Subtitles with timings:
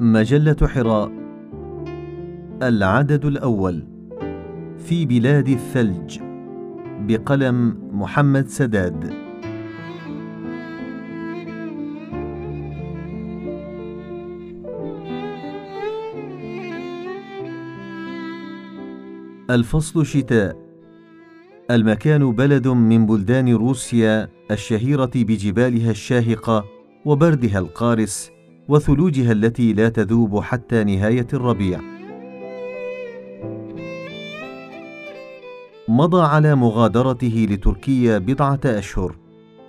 [0.00, 1.12] مجلة حراء.
[2.62, 3.84] العدد الأول.
[4.78, 6.18] في بلاد الثلج.
[7.00, 9.12] بقلم محمد سداد.
[19.50, 20.56] الفصل شتاء.
[21.70, 26.64] المكان بلد من بلدان روسيا الشهيرة بجبالها الشاهقة
[27.04, 28.37] وبردها القارس
[28.68, 31.80] وثلوجها التي لا تذوب حتى نهاية الربيع.
[35.88, 39.16] مضى على مغادرته لتركيا بضعة أشهر.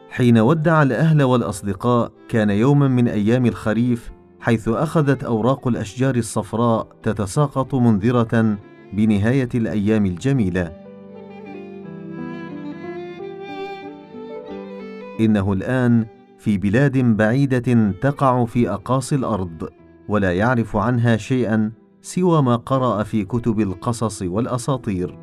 [0.10, 7.76] حين ودع الأهل والأصدقاء كان يوما من أيام الخريف حيث أخذت أوراق الأشجار الصفراء تتساقط
[7.76, 8.58] منذرة
[8.94, 10.72] بنهاية الأيام الجميلة.
[15.20, 16.06] إنه الآن
[16.40, 19.70] في بلاد بعيدة تقع في أقاصي الأرض
[20.08, 21.72] ولا يعرف عنها شيئا
[22.02, 25.20] سوى ما قرأ في كتب القصص والأساطير.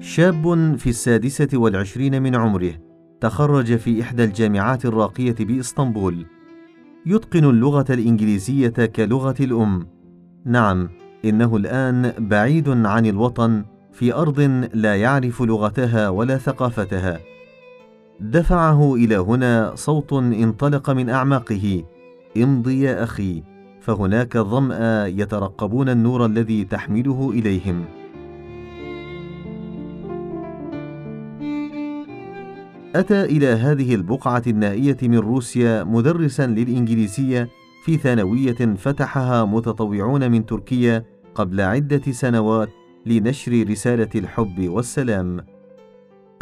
[0.00, 2.72] شاب في السادسة والعشرين من عمره
[3.20, 6.26] تخرج في إحدى الجامعات الراقية بإسطنبول.
[7.06, 9.86] يتقن اللغة الإنجليزية كلغة الأم.
[10.44, 10.88] نعم
[11.24, 14.40] إنه الآن بعيد عن الوطن في أرض
[14.74, 17.33] لا يعرف لغتها ولا ثقافتها.
[18.20, 21.84] دفعه إلى هنا صوت انطلق من أعماقه.
[22.36, 23.42] امضي يا أخي.
[23.80, 27.84] فهناك ظمأ يترقبون النور الذي تحمله إليهم.
[32.94, 37.48] أتى إلى هذه البقعة النائية من روسيا مدرسا للإنجليزية
[37.84, 42.68] في ثانوية فتحها متطوعون من تركيا قبل عدة سنوات
[43.06, 45.46] لنشر رسالة الحب والسلام.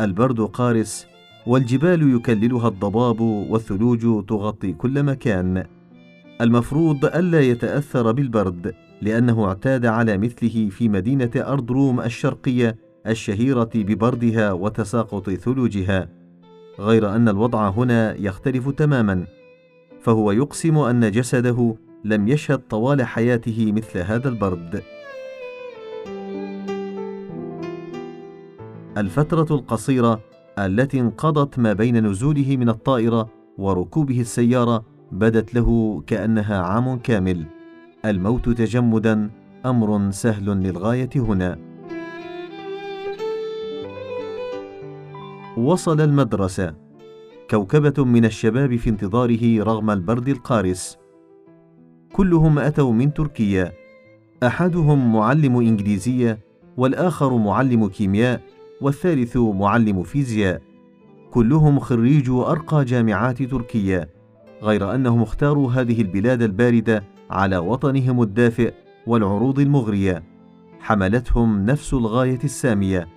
[0.01, 1.11] البرد قارس
[1.47, 5.65] والجبال يكللها الضباب والثلوج تغطي كل مكان.
[6.41, 12.77] المفروض ألا يتأثر بالبرد لأنه اعتاد على مثله في مدينة أردروم الشرقية
[13.07, 16.08] الشهيرة ببردها وتساقط ثلوجها.
[16.81, 19.27] غير أن الوضع هنا يختلف تماما.
[20.01, 24.83] فهو يقسم أن جسده لم يشهد طوال حياته مثل هذا البرد.
[28.97, 30.20] الفترة القصيرة
[30.67, 33.28] التي انقضت ما بين نزوله من الطائرة
[33.58, 37.45] وركوبه السيارة بدت له كأنها عام كامل.
[38.05, 39.30] الموت تجمدا
[39.67, 41.58] أمر سهل للغاية هنا.
[45.56, 46.74] وصل المدرسة.
[47.51, 50.98] كوكبة من الشباب في انتظاره رغم البرد القارس.
[52.12, 53.72] كلهم أتوا من تركيا.
[54.42, 56.39] أحدهم معلم إنجليزية
[56.77, 58.40] والآخر معلم كيمياء
[58.83, 60.63] والثالث معلم فيزياء.
[61.31, 64.09] كلهم خريجو ارقى جامعات تركيا
[64.63, 68.75] غير أنهم اختاروا هذه البلاد الباردة على وطنهم الدافئ
[69.07, 70.23] والعروض المغرية.
[70.81, 73.09] حملتهم نفس الغاية السامية.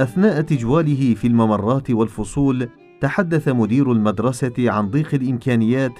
[0.00, 2.68] أثناء تجواله في الممرات والفصول
[3.00, 5.92] تحدث مدير المدرسة عن ضيق الإمكانيات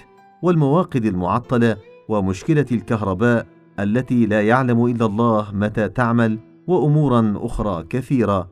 [0.43, 1.77] والمواقد المعطلة
[2.09, 3.47] ومشكلة الكهرباء
[3.81, 8.49] التي لا يعلم إلا الله متى تعمل وأمورا أخرى كثيرة.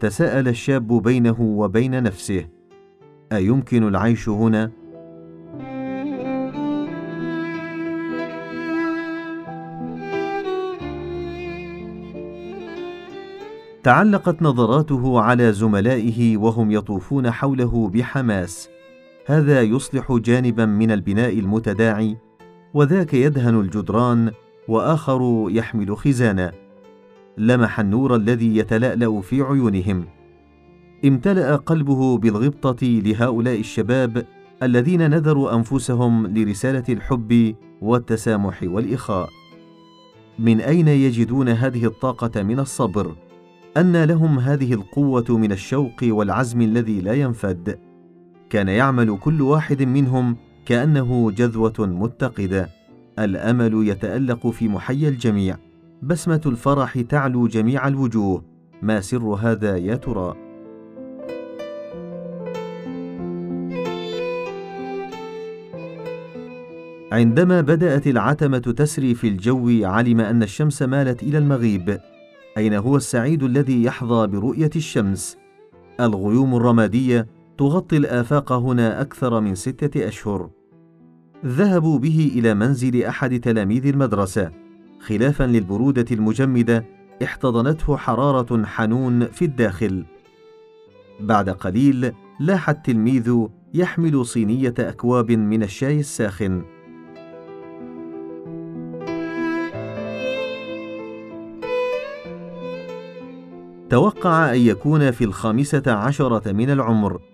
[0.00, 2.46] تساءل الشاب بينه وبين نفسه
[3.32, 4.70] أيمكن العيش هنا؟
[13.82, 18.70] تعلقت نظراته على زملائه وهم يطوفون حوله بحماس.
[19.26, 22.16] هذا يصلح جانبا من البناء المتداعي
[22.74, 24.32] وذاك يدهن الجدران
[24.68, 26.52] وآخر يحمل خزانا
[27.38, 30.04] لمح النور الذي يتلألأ في عيونهم.
[31.04, 34.26] امتلأ قلبه بالغبطة لهؤلاء الشباب
[34.62, 39.28] الذين نذروا أنفسهم لرسالة الحب والتسامح والإخاء.
[40.38, 43.14] من أين يجدون هذه الطاقة من الصبر؟
[43.76, 47.78] أن لهم هذه القوة من الشوق والعزم الذي لا ينفد.
[48.50, 50.36] كان يعمل كل واحد منهم
[50.66, 52.68] كأنه جذوة متقدة.
[53.18, 55.56] الأمل يتألق في محيا الجميع.
[56.02, 58.44] بسمة الفرح تعلو جميع الوجوه.
[58.82, 60.34] ما سر هذا يا ترى؟
[67.12, 72.00] عندما بدأت العتمة تسري في الجو علم أن الشمس مالت إلى المغيب.
[72.56, 75.36] أين هو السعيد الذي يحظى برؤية الشمس؟
[76.00, 77.26] الغيوم الرمادية
[77.60, 80.50] تغطي الآفاق هنا أكثر من ستة أشهر.
[81.46, 84.50] ذهبوا به إلى منزل أحد تلاميذ المدرسة.
[85.00, 86.84] خلافا للبرودة المجمدة
[87.24, 90.04] احتضنته حرارة حنون في الداخل.
[91.20, 96.62] بعد قليل لاح التلميذ يحمل صينية أكواب من الشاي الساخن.
[103.90, 107.29] توقع أن يكون في الخامسة عشرة من العمر.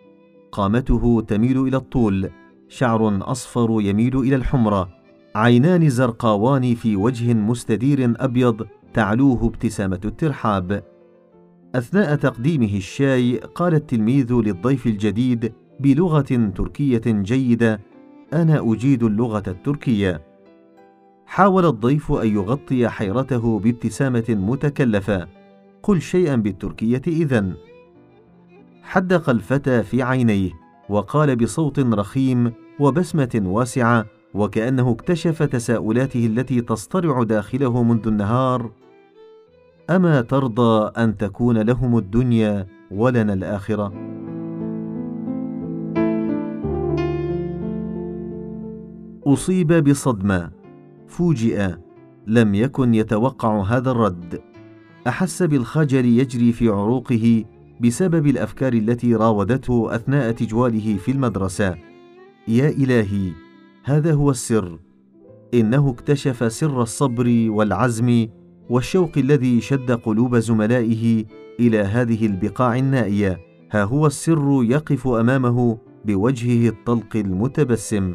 [0.57, 2.31] قامته تميل إلى الطول
[2.69, 4.89] شعر أصفر يميل إلى الحمرة
[5.35, 10.85] عينان زرقاوان في وجه مستدير أبيض تعلوه ابتسامة الترحاب.
[11.75, 17.81] أثناء تقديمه الشاي قال التلميذ للضيف الجديد بلغة تركية جيدة
[18.33, 20.23] أنا أجيد اللغة التركية.
[21.27, 25.29] حاول الضيف أن يغطي حيرته بابتسامة متكلفة
[25.83, 27.55] قل شيئا بالتركية إذن.
[28.87, 30.51] حدق الفتى في عينيه
[30.89, 38.71] وقال بصوت رخيم وبسمة واسعة وكأنه اكتشف تساؤلاته التي تصطرع داخله منذ النهار
[39.91, 43.93] أما ترضى أن تكون لهم الدنيا ولنا الآخرة؟
[49.27, 50.51] أصيب بصدمة.
[51.09, 51.71] فوجئ
[52.27, 54.41] لم يكن يتوقع هذا الرد.
[55.07, 57.45] أحس بالخجل يجري في عروقه
[57.81, 61.75] بسبب الأفكار التي راودته أثناء تجواله في المدرسة.
[62.49, 63.33] يا إلهي
[63.85, 64.79] هذا هو السر.
[65.55, 68.29] إنه اكتشف سر الصبر والعزم
[68.71, 71.25] والشوق الذي شد قلوب زملائه
[71.61, 73.41] إلى هذه البقاع النائية.
[73.71, 78.15] ها هو السر يقف أمامه بوجهه الطلق المتبسم.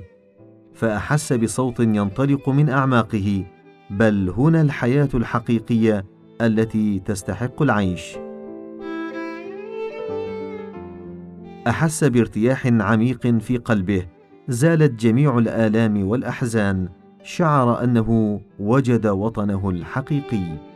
[0.74, 3.46] فأحس بصوت ينطلق من أعماقه.
[3.90, 6.06] بل هنا الحياة الحقيقية
[6.42, 8.18] التي تستحق العيش.
[11.68, 14.06] أحس بارتياح عميق في قلبه.
[14.48, 16.90] زالت جميع الآلام والأحزان.
[17.24, 20.71] شعر أنه وجد وطنه الحقيقي.